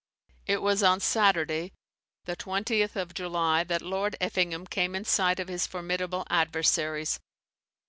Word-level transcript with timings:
It 0.47 0.63
was 0.63 0.81
on 0.81 0.99
Saturday, 0.99 1.73
the 2.25 2.35
20th 2.35 2.95
of 2.95 3.13
July, 3.13 3.63
that 3.65 3.83
Lord 3.83 4.15
Effingham 4.19 4.65
came 4.65 4.95
in 4.95 5.05
sight 5.05 5.39
of 5.39 5.47
his 5.47 5.67
formidable 5.67 6.25
adversaries. 6.27 7.19